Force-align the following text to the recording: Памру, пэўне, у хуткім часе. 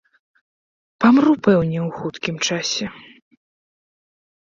Памру, 1.03 1.33
пэўне, 1.47 1.79
у 1.87 1.89
хуткім 1.97 2.35
часе. 2.47 2.85